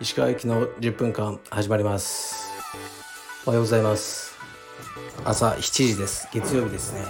[0.00, 2.50] 石川行きの10分間始まります。
[3.44, 4.34] おはようございます。
[5.26, 6.26] 朝7時です。
[6.32, 7.04] 月曜日ですね。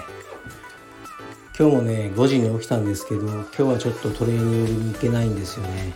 [1.57, 5.95] 今日もね5時に起きたんですけど今日はちょっとトレーニングに行けないんですよね。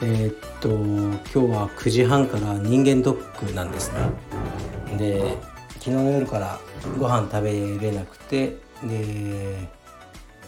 [0.00, 4.96] えー、っと今日は9時半から人間ドックなんですね。
[4.96, 5.36] で
[5.80, 6.58] 昨日の夜から
[6.98, 9.68] ご飯食べれなくてで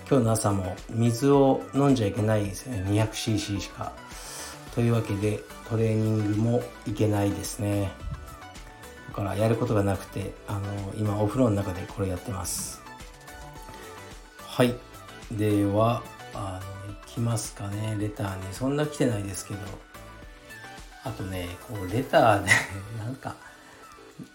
[0.09, 2.83] 今日の朝も水を飲んじゃいけないですよね。
[2.91, 3.93] 200cc しか。
[4.75, 7.91] というわけでトレーニングもいけないですね。
[9.09, 12.83] だからやることがなくてあの今お風呂の中でこれやってます。
[14.38, 14.74] はい。
[15.33, 16.02] では
[16.35, 17.97] あのいきますかね。
[17.99, 19.60] レターにそんな来てないですけど。
[21.05, 22.51] あとねこうレターで
[22.99, 23.37] なんか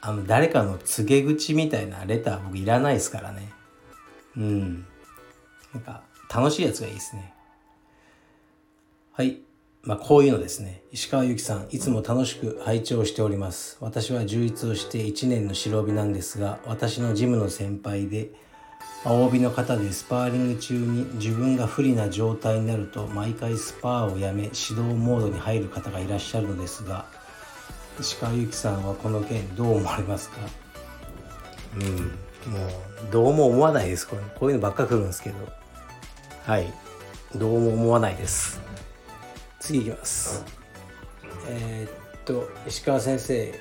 [0.01, 3.51] あの誰かの告げ口みたいなレター僕いらないですからね。
[4.37, 4.85] うん。
[5.73, 7.33] なんか楽しいやつがいいですね。
[9.11, 9.41] はい。
[9.83, 10.81] まあ、こういうのですね。
[10.91, 13.77] 石川由紀さん、いつも楽しく拝聴しております。
[13.81, 18.31] 私は充実をして1年の白帯なんですが、私のジムの先輩で、
[19.05, 27.05] 青帯の方でスパーリング中に自分が不利な状態になると毎回スパーをやめ指導モードに入る方がいらっしゃるのですが
[27.99, 30.37] 石川由紀さんはこの件どう思われますか？
[31.75, 32.11] うん。
[32.47, 32.69] もう
[33.11, 34.07] どうも思わないです。
[34.07, 35.35] これこういうのばっか来るんですけど。
[36.45, 36.71] はい。
[37.35, 38.61] どうも思わないです。
[39.59, 40.43] 次いきます。
[41.47, 43.59] えー、っと石川先生。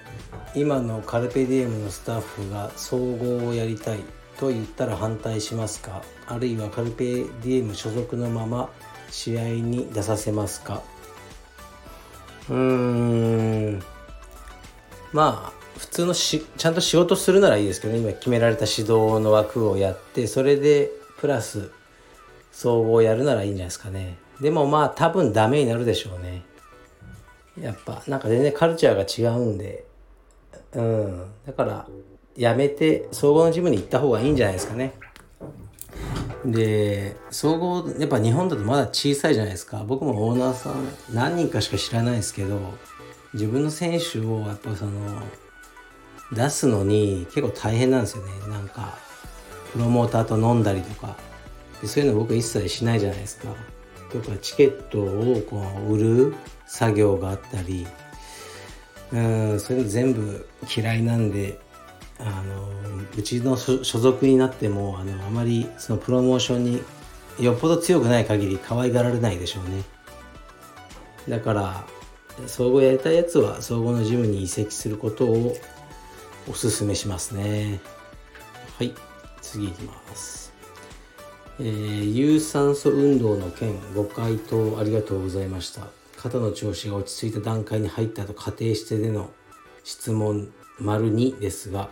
[0.55, 4.01] 今のカルペディエムのスタッフが総合をやりたい
[4.39, 6.03] と言ったら反対しますか？
[6.27, 8.69] あるいはカルペディエム所属のまま
[9.11, 10.83] 試合に出させますか？
[12.51, 12.57] うー
[13.77, 13.83] ん。
[15.13, 21.73] まあ普通のしちゃんと仕事するならいいですけど、ね、今決められた指導の枠をやってそれでプラス
[22.53, 24.17] 総合やるならいいんじゃないですかね。
[24.41, 26.45] でもまあ多分ダメになるでしょうね。
[27.61, 29.85] やっぱなんか全然カルチャーが違うんで。
[30.75, 31.25] うん。
[31.45, 31.89] だから
[32.37, 34.95] やめて総合のジムに行った方がいいんじゃないですかね。
[36.45, 39.83] で総合やっぱ日本だとまだ小さいじゃないですか。
[39.85, 42.61] 僕もオーナーさん何人かしか知らないですけど
[43.35, 44.93] 自分の選手をやっぱその
[46.31, 48.33] 出すのに結構大変なんですよね。
[48.49, 48.97] なんか
[49.73, 51.17] プロモーターと飲んだりとか。
[51.85, 53.49] そういうの僕一切しないじゃないですか。
[54.13, 56.35] とかチケットをこう売る
[56.67, 57.87] 作業があったり。
[59.13, 61.59] うんそういうの全部嫌いなんで
[62.19, 62.67] あの
[63.15, 66.83] うちの所属になってもあのあまりそのプロモーションに
[67.39, 69.83] よっぽど強くない限り可愛がられないでしょうね。
[71.29, 71.85] だから
[72.47, 75.55] 総合やりたいやつは総合のジムに移籍することを
[76.49, 77.81] おすすめしますね。
[78.77, 78.95] はい
[79.41, 80.53] 次いきます。
[81.61, 85.87] えー、有酸素運動の件ご回答ありがとうございました。
[86.17, 89.31] 肩の調子が落ち着いた段階に入ったと仮定してでの
[89.85, 91.91] 質問丸2ですが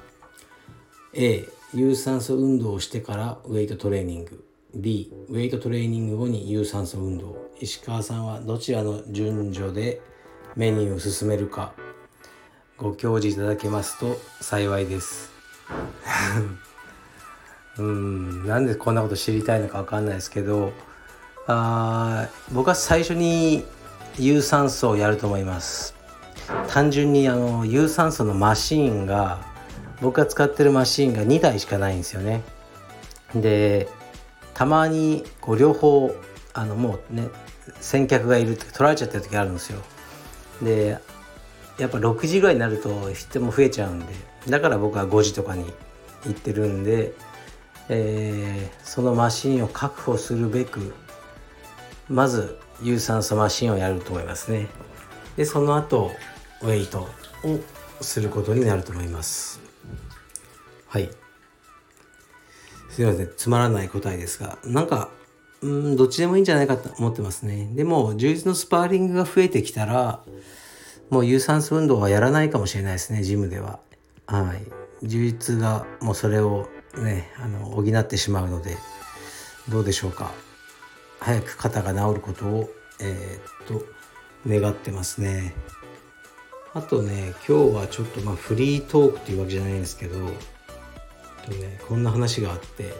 [1.12, 4.44] A 有酸素運動をしてからウェイトトレーニング。
[4.74, 7.50] B ウェイトトレーニング後に有酸素運動。
[7.60, 10.00] 石川さんはどちらの順序で
[10.56, 11.74] メニューを進めるか。
[12.80, 15.30] ご教示いただけますと幸いです。
[17.78, 20.72] うんなんでこんなこと知りたいのか分かんないですけど
[21.46, 23.66] あ僕は最初に
[24.18, 25.94] 有酸素をやると思います。
[26.68, 29.40] 単純にあの有酸素のマシーンが
[30.00, 32.42] 僕が使ってるマシーンが2台しかないんですよね。
[33.34, 33.90] で
[34.54, 36.16] たまにこう両方
[36.54, 37.28] あのもうね
[37.78, 39.82] 先客がいるって取られちゃってる時あるんですよ。
[40.62, 40.98] で
[41.80, 44.06] やっぱ6時ぐらいになると人も増えちゃうんで
[44.48, 45.64] だから僕は5時とかに
[46.24, 47.14] 行ってるんで、
[47.88, 50.92] えー、そのマシンを確保するべく
[52.08, 54.68] まず有酸素マシンをやると思いますね。
[55.36, 56.10] でその後
[56.62, 57.08] ウェイト
[57.44, 57.60] を
[58.00, 59.60] することになると思います。
[60.88, 61.10] はい。
[62.90, 63.30] すいません。
[63.36, 65.10] つまらない答えですがなんか
[65.62, 67.70] うんどっちでもいいんじゃないかと思ってますね。
[67.74, 70.20] でも充実のスパーリングが増えてきたら
[71.10, 73.80] もう有酸素運動はやらないかもしれないですねジムでは。
[74.26, 75.06] はい。
[75.06, 78.76] 充実がもうそれをねあの補ってしまうので
[79.68, 80.32] どうでしょうか。
[81.18, 82.70] 早く肩が治ることを
[83.00, 83.84] えー、っと
[84.46, 85.54] 願ってますね。
[86.72, 90.14] あとね今日はちょっとまあフリートークっていうわけじゃないんですけど
[91.44, 92.94] とねこんな話があって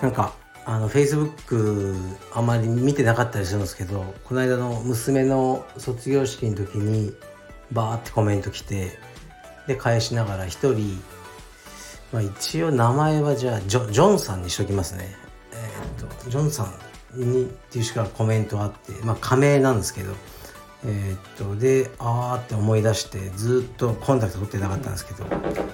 [0.00, 0.34] なんか
[0.64, 1.96] あの Facebook
[2.32, 7.12] あまり見てなかったりするんですけどこの間の娘の卒業式の時に
[7.72, 8.98] バーってコメント来て
[9.66, 11.02] で返しながら一人
[12.12, 15.16] まあ、一応名前はじゃあジョジョンさんにしときますね。
[15.52, 16.64] えー、っとジョンさ
[17.14, 20.12] んにっていうしかコメントあってまあ仮名なんですけど
[20.84, 25.24] えー、っとであーって思い出してずっとコンタクト取ってなかったんですけど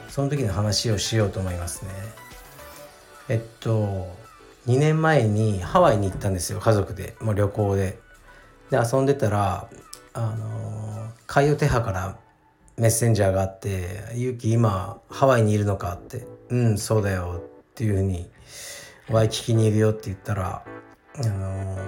[0.09, 1.91] その時の話をしようと思いますね。
[3.29, 4.09] えっと
[4.69, 7.17] 2年前にハワイに行ったんですよ家族で。
[7.21, 7.99] もう旅行で。
[8.71, 9.67] で遊んでたら
[10.13, 12.19] あの海洋手派から
[12.77, 17.41] メッセンジャーがあって「ゆうき今ハワイにいるのか?」って「うんそうだよ」
[17.73, 18.31] っていうふうに
[19.09, 20.63] 「ワイキキにいるよ」って言ったら
[21.17, 21.79] あの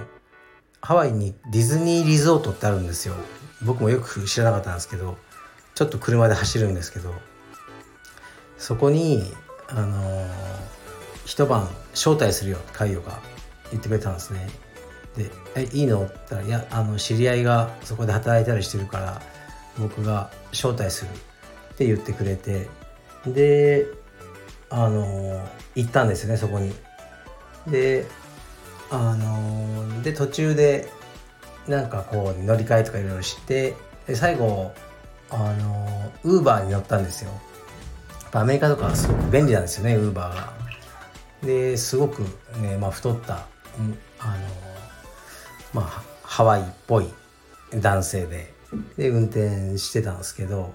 [0.81, 3.13] ハワイにディズニーリゾートってあるんですよ。
[3.61, 5.17] 僕もよく知らなかったんですけど
[5.75, 7.13] ちょっと車で走るんですけど
[8.57, 9.35] そこに
[9.67, 10.25] あの
[11.25, 13.19] 一晩招待するよって海洋が
[13.71, 14.47] 言ってくれたんですね
[15.15, 19.21] で「えいいの?」って言ったら「いやあの知り合いがそこで働いたりしてるから
[19.77, 21.09] 僕が招待する」
[21.73, 22.69] って言ってくれて
[23.25, 23.87] で
[24.69, 26.73] あの行ったんですねそこに。
[27.67, 28.05] で
[28.89, 30.89] あので途中で
[31.67, 33.75] なんかこう乗り換えとかいろいろして
[34.07, 34.71] で最後
[35.29, 37.31] あのウーバーに乗ったんですよ。
[38.33, 40.60] アメリカとかはすごく便利なんですよねウーバーが。
[41.43, 42.21] ですごく
[42.61, 43.47] ね、まあ、太った、
[44.19, 44.37] あの
[45.73, 47.07] まあ、ハワイっぽい
[47.73, 48.53] 男性で
[48.97, 50.73] で運転してたんですけど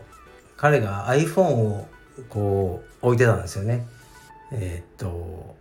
[0.57, 1.89] 彼が iPhone を
[2.29, 3.87] こう置いてたんですよね
[4.53, 5.57] えー、っと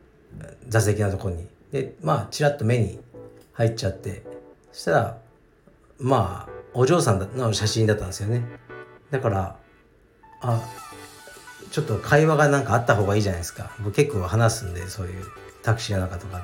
[0.68, 1.48] 座席のとこに。
[1.72, 3.00] でまあちらっと目に
[3.54, 4.24] 入っちゃって
[4.72, 5.18] そしたら
[6.00, 8.44] まあお嬢さんの写真だったんですよね。
[9.12, 9.56] だから
[10.42, 10.62] あ
[11.76, 15.26] ちょっと会話がなんかあった方がいいじゃないですか僕結構話すんでそういう
[15.62, 16.42] タクシーの中とか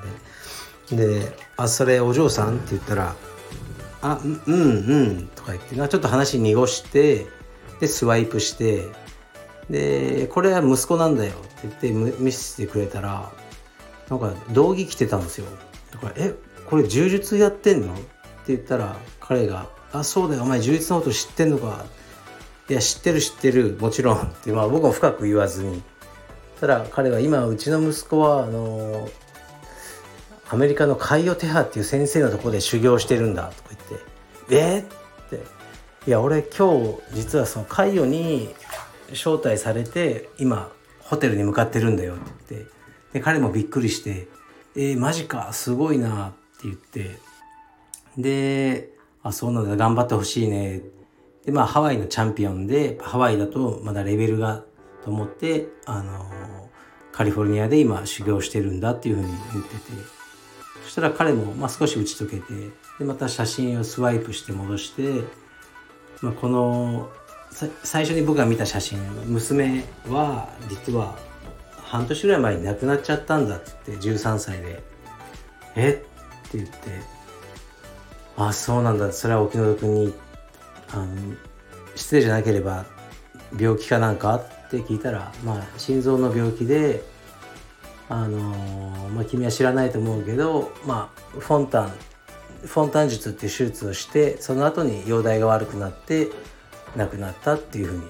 [0.90, 3.14] でで「あそれお嬢さん?」って言ったら
[4.02, 4.54] 「あうんう
[5.04, 7.26] ん」とか言ってちょっと話濁して
[7.80, 8.90] でスワイプして
[9.70, 11.32] で「これは息子なんだよ」
[11.64, 13.30] って言って見せてくれたら
[14.10, 15.46] なんか道着着てたんですよ
[15.92, 16.34] だから「え
[16.68, 18.02] これ柔術やってんの?」って
[18.48, 22.01] 言ったら彼が「あそうだよお前柔術のこと知ってんのか」って
[22.68, 23.76] いや知ってる知ってる。
[23.80, 24.18] もちろん。
[24.18, 25.82] ってまあ僕も深く言わずに。
[26.60, 29.08] ただ彼は今うちの息子はあの
[30.48, 33.48] アメリカの海洋手派っていう先生のとこで修行してるんだ。
[33.48, 34.06] とか言って
[34.54, 34.82] 「えっ?」
[35.26, 35.44] って
[36.06, 38.54] 「いや俺今日実はその海洋に
[39.10, 40.70] 招待されて今
[41.00, 42.70] ホテルに向かってるんだよ」って言って。
[43.14, 44.28] で彼もびっくりして
[44.76, 45.52] 「えー、マジか。
[45.52, 47.18] すごいな」って言って。
[48.16, 49.76] で「あそうなんだ。
[49.76, 50.80] 頑張ってほしいね」
[51.44, 54.64] でまあハワイのチャンピオンでハワイだとまだレベルが
[55.04, 56.24] と思ってあの
[57.12, 60.22] カリフォルニアで今修行してるんだっていうふうに言ってて。
[60.84, 62.52] そしたら彼も、まあ、少し打ち解けて
[62.98, 65.22] でまた写真をスワイプして戻して、
[66.20, 67.08] まあ、この
[67.82, 71.16] 最初に僕が見た写真娘は実は
[71.78, 74.82] 半年ぐらい前に亡くなっちゃったんだって言って13歳で
[75.76, 75.90] 「え？
[75.90, 75.92] っ?」
[76.50, 76.74] て言って
[78.36, 79.12] 「あそうなんだ。
[79.12, 80.12] それはお気の毒に。
[80.92, 81.06] あの
[81.94, 82.86] 失礼じゃなければ
[83.58, 87.02] 病気かなんかって聞いたらまあ心臓の病気で
[88.08, 88.38] あの
[89.14, 91.92] まあ君は知らないと思うけどまあフォンタン
[92.64, 96.28] フォンタン術っていう手術をしてその後に容体が悪くなって
[96.96, 98.02] 亡くなったっていうふうに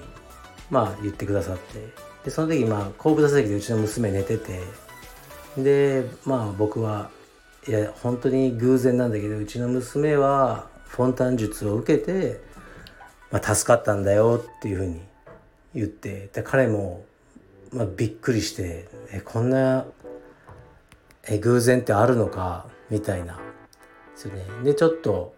[0.69, 2.13] まあ言ってくださって。
[2.23, 4.61] でその時まあ後部座席でうちの娘寝てて
[5.57, 7.09] でまあ僕は
[7.67, 12.41] いや本当に偶然なんだけどうちの娘はフォンタン術を受けて
[13.33, 15.01] まあ、助かったんだよっていうふうに
[15.73, 17.03] 言ってで彼も、
[17.71, 19.85] まあ、びっくりしてえこんな
[21.27, 22.67] え偶然ってあるのか？
[22.91, 23.33] みたいな。
[23.33, 23.39] で
[24.15, 24.45] すよね。
[24.63, 25.33] でちょっと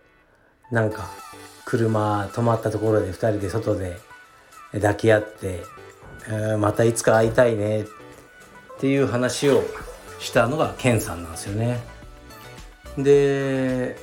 [0.71, 1.09] なんか
[1.63, 3.95] 車止まったところで2人で外で
[4.73, 5.63] 抱き合って
[6.27, 7.85] えまたいつか会いたいねっ
[8.79, 9.63] ていう話を
[10.19, 11.81] したのがケンさんなんですよね。
[12.97, 13.95] で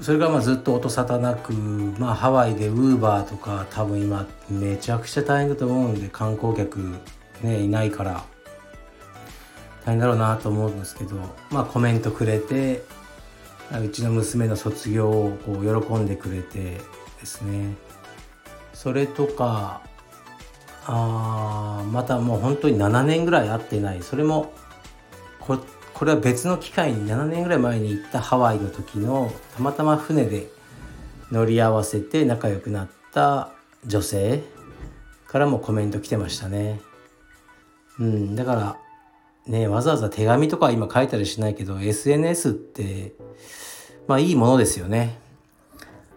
[0.00, 6.96] それがまあずっと音沙汰なく、まあ、ハワイでウーバーとか多分今めちゃくちゃ大変だと思うんで観光客
[7.42, 8.24] ねいないから
[9.84, 11.16] 大変だろうなと思うんですけど
[11.50, 12.82] まあコメントくれて
[13.82, 16.78] うちの娘の卒業をこう喜んでくれて
[17.20, 17.74] ですね。
[18.72, 19.80] それとか
[20.86, 24.02] あまたもう本当に7年ぐらい会ってない。
[24.02, 24.52] それも
[25.40, 25.60] こっ
[26.04, 30.50] これは別の機会に7年ぐらい前に行ったハワイの時のたまたま船で
[31.32, 33.52] 乗り合わせて仲良くなった
[33.86, 34.42] 女性
[35.26, 36.82] からもコメント来てましたね。
[37.98, 38.76] うん、だから
[39.46, 43.14] ねわざわざ手紙とか今書いたりしないけど SNS って
[44.06, 45.18] まあいいものですよね。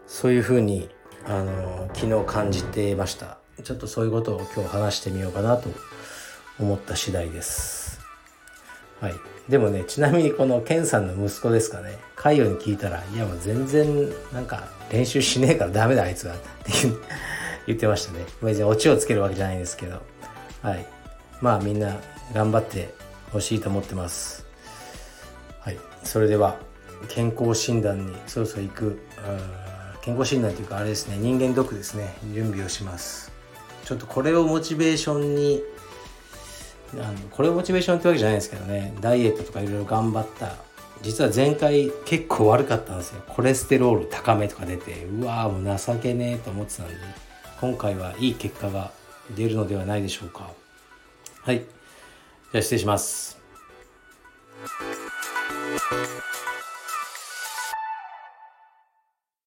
[0.06, 0.90] そういうふうに
[1.26, 3.38] あの昨日感じてました。
[3.64, 5.70] ちょっとそういうことを今日話してみようかなと
[6.60, 7.77] 思った次第です
[9.00, 9.16] はい。
[9.50, 11.98] でもねちなみにこのケンさんの息子ですかね。
[12.16, 16.72] カイヨに聞いたら「いやもう全然なんか練習しねえからダメだあいつは」って
[17.68, 18.26] 言ってましたね。
[18.42, 20.02] 別にオチをつけるわけじゃないんですけど。
[20.62, 20.86] はい。
[21.42, 21.96] まあみんな
[22.34, 22.94] 頑張って
[23.32, 24.46] ほしいと思ってます。
[25.60, 25.78] はい。
[26.04, 26.58] それでは
[27.08, 29.00] 健康診断にそろそろ行く
[30.02, 32.18] 健康診断というかあれですね人間ドックですね。
[32.34, 33.32] 準備をします。
[33.86, 35.64] ちょっとこれをモチベーションに
[36.94, 38.94] あのこれモチベーションってわけじゃないですけどね。
[39.02, 40.56] ダイエットとかいろいろ頑張った。
[41.02, 43.22] 実は前回結構悪かったんですよ。
[43.28, 45.06] コレステロール高めとか出て。
[45.06, 46.94] うわーもう情けねえと思ってたんで。
[47.60, 48.92] 今回はいい結果が
[49.36, 50.52] 出るのではないでしょうか。
[51.42, 51.60] はい。
[51.60, 53.38] じゃあ失礼します。